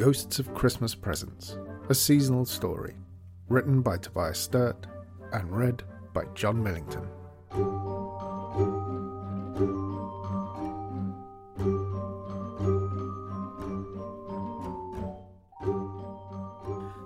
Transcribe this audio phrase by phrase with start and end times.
[0.00, 1.58] Ghosts of Christmas Presents,
[1.90, 2.94] a seasonal story,
[3.50, 4.86] written by Tobias Sturt
[5.34, 5.82] and read
[6.14, 7.06] by Jon Millington.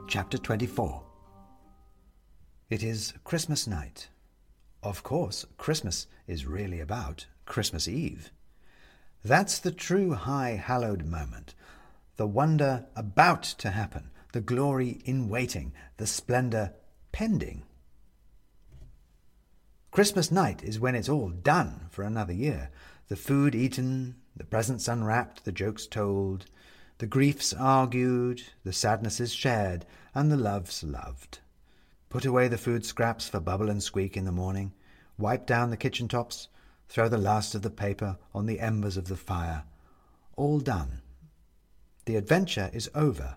[0.07, 1.03] Chapter 24
[2.71, 4.09] It is Christmas night.
[4.85, 8.31] Of course, Christmas is really about Christmas Eve.
[9.25, 11.57] That's the true high hallowed moment,
[12.17, 16.73] the wonder about to happen, the glory in waiting, the splendour
[17.13, 17.63] pending.
[19.91, 22.71] Christmas night is when it's all done for another year.
[23.07, 26.47] The food eaten, the presents unwrapped, the jokes told,
[26.99, 31.39] the griefs argued, the sadnesses shared, and the loves loved.
[32.09, 34.73] Put away the food scraps for bubble and squeak in the morning,
[35.19, 36.49] wipe down the kitchen tops,
[36.89, 39.65] throw the last of the paper on the embers of the fire.
[40.37, 41.03] All done.
[42.07, 43.37] The adventure is over.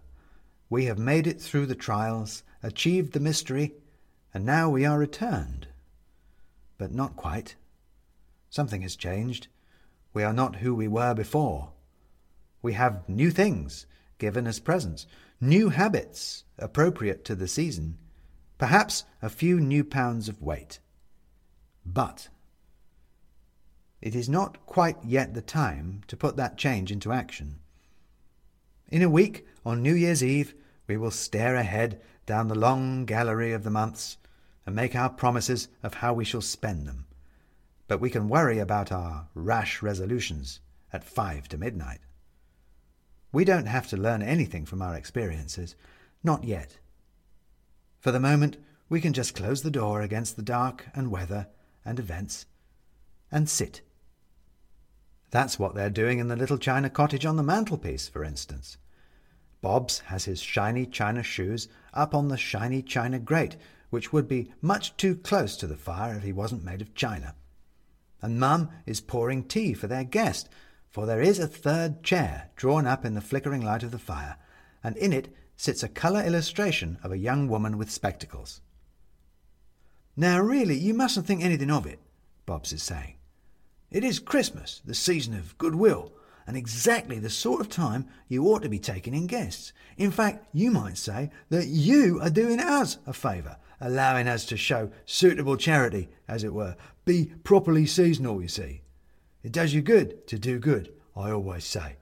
[0.69, 3.75] We have made it through the trials, achieved the mystery,
[4.33, 5.67] and now we are returned.
[6.77, 7.55] But not quite.
[8.49, 9.47] Something has changed.
[10.13, 11.71] We are not who we were before.
[12.61, 13.85] We have new things
[14.17, 15.05] given as presents,
[15.39, 17.97] new habits appropriate to the season,
[18.57, 20.79] perhaps a few new pounds of weight.
[21.85, 22.29] But
[24.01, 27.59] it is not quite yet the time to put that change into action.
[28.89, 30.55] In a week, on New Year's Eve,
[30.87, 34.17] we will stare ahead down the long gallery of the months
[34.65, 37.05] and make our promises of how we shall spend them.
[37.89, 40.61] But we can worry about our rash resolutions
[40.93, 41.99] at five to midnight.
[43.33, 45.75] We don't have to learn anything from our experiences,
[46.23, 46.77] not yet.
[47.99, 48.55] For the moment,
[48.87, 51.47] we can just close the door against the dark and weather
[51.83, 52.45] and events
[53.29, 53.81] and sit
[55.37, 58.75] that's what they're doing in the little china cottage on the mantelpiece, for instance.
[59.61, 63.55] Bobs has his shiny china shoes up on the shiny china grate,
[63.91, 67.35] which would be much too close to the fire if he wasn't made of china.
[68.19, 70.49] And Mum is pouring tea for their guest,
[70.89, 74.37] for there is a third chair drawn up in the flickering light of the fire,
[74.83, 78.61] and in it sits a colour illustration of a young woman with spectacles.
[80.15, 81.99] Now, really, you mustn't think anything of it,
[82.47, 83.16] Bobs is saying.
[83.89, 86.11] It is Christmas, the season of goodwill,
[86.45, 89.71] and exactly the sort of time you ought to be taking in guests.
[89.97, 94.57] In fact, you might say that you are doing us a favour, allowing us to
[94.57, 96.75] show suitable charity, as it were,
[97.05, 98.81] be properly seasonal, you see.
[99.41, 101.95] It does you good to do good, I always say.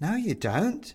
[0.00, 0.94] No, you don't,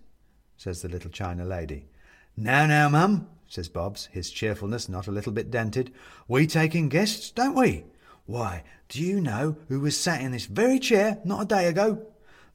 [0.57, 1.87] says the little China lady.
[2.35, 5.93] Now, now, mum, says Bobs, his cheerfulness not a little bit dented.
[6.27, 7.83] We take in guests, don't we?
[8.25, 12.07] Why, do you know who was sat in this very chair not a day ago?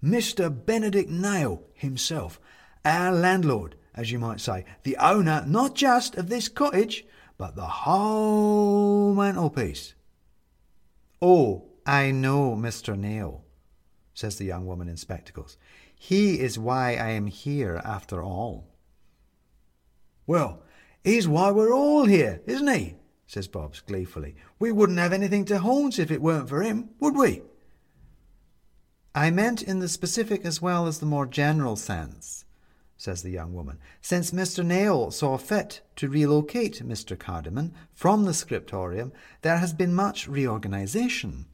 [0.03, 0.50] Mr.
[0.65, 2.41] Benedict Nail himself,
[2.84, 7.04] our landlord, as you might say, the owner not just of this cottage,
[7.38, 9.94] but the whole mantelpiece.
[11.21, 12.97] Oh, I know Mr.
[12.97, 13.44] Nail,
[14.15, 15.56] says the young woman in spectacles.
[15.94, 18.69] He is why I am here after all.
[20.27, 20.62] Well,
[21.03, 22.97] he's why we're all here, isn't he?
[23.27, 24.37] Says Bobs gleefully.
[24.59, 27.43] We wouldn't have anything to haunt if it weren't for him, would we?
[29.15, 32.45] I meant in the specific as well as the more general sense,
[32.99, 34.65] says the young woman, since Mr.
[34.65, 37.17] Nail saw fit to relocate Mr.
[37.17, 39.13] Cardamon from the scriptorium,
[39.43, 41.47] there has been much reorganization.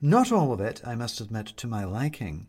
[0.00, 2.46] Not all of it, I must admit, to my liking.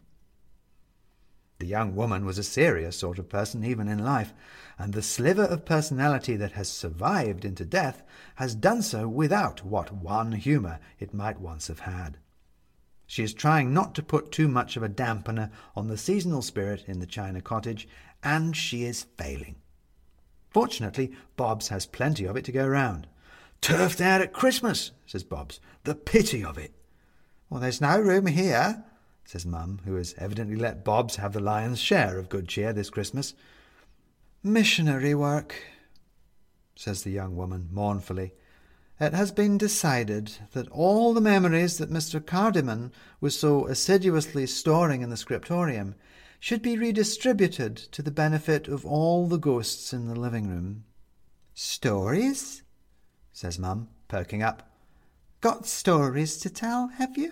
[1.61, 4.33] The young woman was a serious sort of person even in life,
[4.79, 8.01] and the sliver of personality that has survived into death
[8.37, 12.17] has done so without what wan humour it might once have had.
[13.05, 16.83] She is trying not to put too much of a dampener on the seasonal spirit
[16.87, 17.87] in the China cottage,
[18.23, 19.57] and she is failing.
[20.49, 23.05] Fortunately, Bobs has plenty of it to go round.
[23.61, 25.59] Turfed out at Christmas, says Bobs.
[25.83, 26.73] The pity of it.
[27.51, 28.83] Well, there's no room here,
[29.31, 32.89] says Mum, who has evidently let Bobs have the lion's share of good cheer this
[32.89, 33.33] Christmas.
[34.43, 35.55] Missionary work,
[36.75, 38.33] says the young woman mournfully.
[38.99, 42.19] It has been decided that all the memories that Mr.
[42.19, 42.91] Cardamon
[43.21, 45.95] was so assiduously storing in the scriptorium
[46.41, 50.83] should be redistributed to the benefit of all the ghosts in the living room.
[51.53, 52.63] Stories?
[53.31, 54.73] says Mum, perking up.
[55.39, 57.31] Got stories to tell, have you?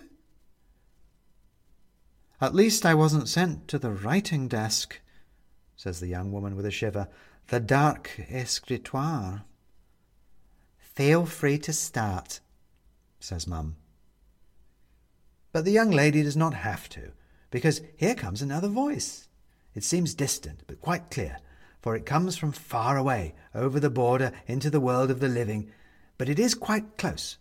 [2.41, 5.01] At least I wasn't sent to the writing desk,
[5.75, 7.09] says the young woman with a shiver.
[7.47, 9.43] The dark escritoire.
[10.77, 12.39] Feel free to start,
[13.19, 13.75] says Mum.
[15.51, 17.11] But the young lady does not have to,
[17.49, 19.27] because here comes another voice.
[19.73, 21.39] It seems distant, but quite clear,
[21.81, 25.71] for it comes from far away, over the border into the world of the living,
[26.17, 27.37] but it is quite close,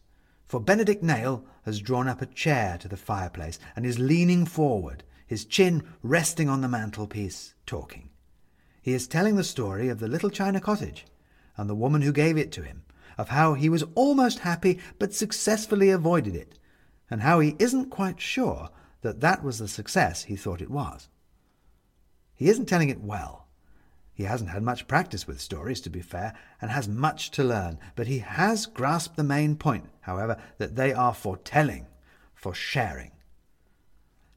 [0.48, 5.04] for Benedict Nail has drawn up a chair to the fireplace and is leaning forward,
[5.26, 8.08] his chin resting on the mantelpiece, talking.
[8.80, 11.04] He is telling the story of the little china cottage
[11.58, 12.84] and the woman who gave it to him,
[13.18, 16.58] of how he was almost happy but successfully avoided it,
[17.10, 18.70] and how he isn't quite sure
[19.02, 21.08] that that was the success he thought it was.
[22.34, 23.47] He isn't telling it well.
[24.18, 27.78] He hasn't had much practice with stories, to be fair, and has much to learn,
[27.94, 31.86] but he has grasped the main point, however, that they are for telling,
[32.34, 33.12] for sharing.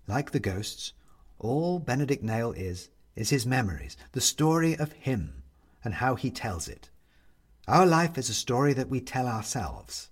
[0.07, 0.93] Like the ghosts,
[1.39, 5.41] all Benedict Nail is, is his memories, the story of him,
[5.83, 6.91] and how he tells it.
[7.67, 10.11] Our life is a story that we tell ourselves.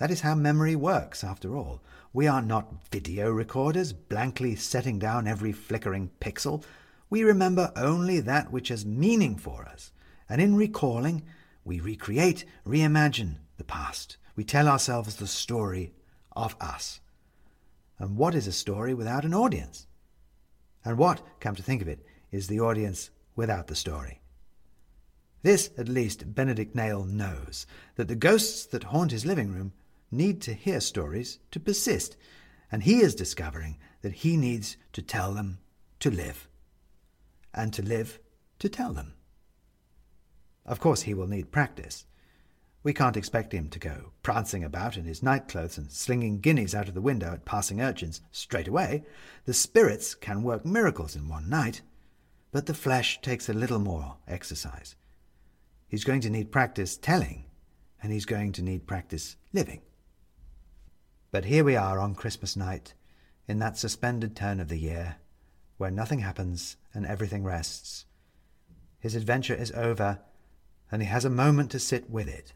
[0.00, 1.80] That is how memory works, after all.
[2.12, 6.64] We are not video recorders, blankly setting down every flickering pixel.
[7.08, 9.92] We remember only that which has meaning for us,
[10.28, 11.22] and in recalling,
[11.64, 14.16] we recreate, reimagine the past.
[14.34, 15.92] We tell ourselves the story
[16.34, 17.00] of us.
[17.98, 19.86] And what is a story without an audience?
[20.84, 24.20] And what, come to think of it, is the audience without the story?
[25.42, 29.72] This, at least, Benedict Nail knows that the ghosts that haunt his living room
[30.10, 32.16] need to hear stories to persist,
[32.70, 35.58] and he is discovering that he needs to tell them
[36.00, 36.48] to live
[37.56, 38.20] and to live
[38.60, 39.14] to tell them.
[40.64, 42.04] Of course, he will need practice.
[42.82, 46.86] We can't expect him to go prancing about in his nightclothes and slinging guineas out
[46.86, 49.04] of the window at passing urchins straight away.
[49.44, 51.82] The spirits can work miracles in one night,
[52.52, 54.94] but the flesh takes a little more exercise.
[55.88, 57.46] He's going to need practice telling,
[58.02, 59.82] and he's going to need practice living.
[61.32, 62.94] But here we are on Christmas night,
[63.48, 65.16] in that suspended turn of the year,
[65.76, 68.06] where nothing happens and everything rests.
[68.98, 70.20] His adventure is over,
[70.90, 72.52] and he has a moment to sit with it.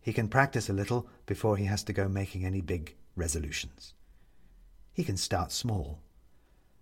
[0.00, 3.94] He can practice a little before he has to go making any big resolutions.
[4.92, 6.00] He can start small.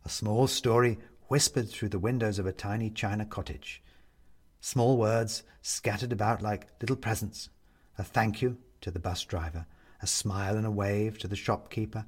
[0.04, 3.82] A small story whispered through the windows of a tiny china cottage.
[4.60, 7.48] Small words scattered about like little presents.
[7.96, 9.66] A thank you to the bus driver,
[10.02, 12.04] a smile and a wave to the shopkeeper.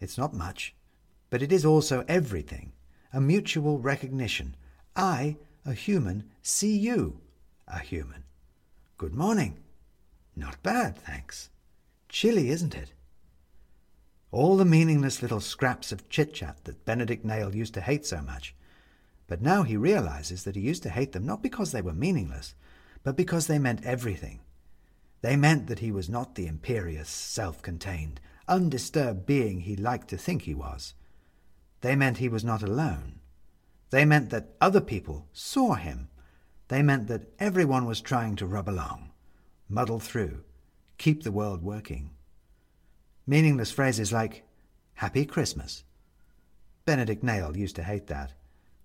[0.00, 0.74] It's not much,
[1.30, 2.72] but it is also everything
[3.14, 4.56] a mutual recognition.
[4.96, 7.20] I, a human, see you,
[7.68, 8.24] a human.
[8.98, 9.58] Good morning.
[10.34, 11.48] Not bad, thanks.
[12.08, 12.92] Chilly, isn't it?
[14.32, 18.20] All the meaningless little scraps of chit chat that Benedict Nail used to hate so
[18.20, 18.52] much.
[19.28, 22.56] But now he realizes that he used to hate them not because they were meaningless,
[23.04, 24.40] but because they meant everything.
[25.22, 30.18] They meant that he was not the imperious, self contained, undisturbed being he liked to
[30.18, 30.94] think he was.
[31.84, 33.20] They meant he was not alone.
[33.90, 36.08] They meant that other people saw him.
[36.68, 39.10] They meant that everyone was trying to rub along,
[39.68, 40.44] muddle through,
[40.96, 42.12] keep the world working.
[43.26, 44.44] Meaningless phrases like,
[44.94, 45.84] Happy Christmas.
[46.86, 48.32] Benedict Nail used to hate that,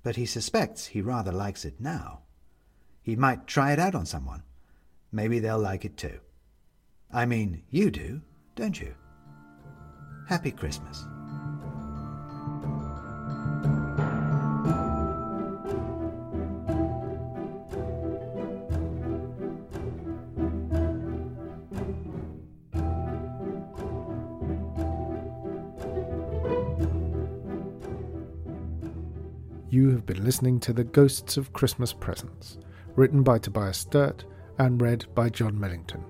[0.04, 2.24] but he suspects he rather likes it now.
[3.01, 4.44] He might try it out on someone.
[5.10, 6.19] Maybe they'll like it too.
[7.13, 8.19] I mean, you do,
[8.57, 8.94] don't you?
[10.28, 11.06] Happy Christmas.
[29.71, 32.57] You have been listening to The Ghosts of Christmas Presents,
[32.95, 34.25] written by Tobias Sturt
[34.57, 36.03] and read by Jon Millington.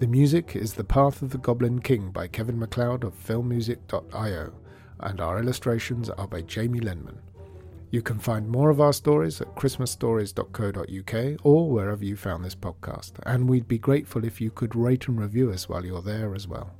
[0.00, 4.52] The music is The Path of the Goblin King by Kevin MacLeod of filmmusic.io,
[4.98, 7.18] and our illustrations are by Jamie Lenman.
[7.92, 13.12] You can find more of our stories at christmasstories.co.uk or wherever you found this podcast,
[13.22, 16.48] and we'd be grateful if you could rate and review us while you're there as
[16.48, 16.72] well.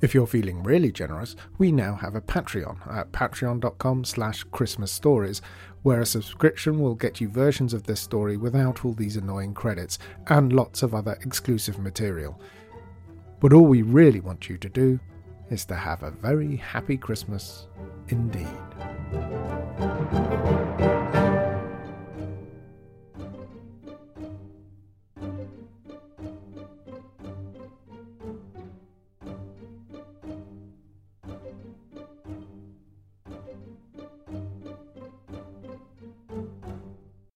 [0.00, 5.42] If you're feeling really generous, we now have a Patreon at patreon.com slash Christmas Stories,
[5.82, 9.98] where a subscription will get you versions of this story without all these annoying credits
[10.28, 12.40] and lots of other exclusive material.
[13.40, 14.98] But all we really want you to do
[15.50, 17.66] is to have a very happy Christmas
[18.08, 18.46] indeed.